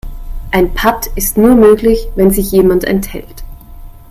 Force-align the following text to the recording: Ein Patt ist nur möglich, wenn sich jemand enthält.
Ein 0.49 0.73
Patt 0.73 1.05
ist 1.15 1.37
nur 1.37 1.53
möglich, 1.53 2.07
wenn 2.15 2.31
sich 2.31 2.51
jemand 2.51 2.85
enthält. 2.85 3.43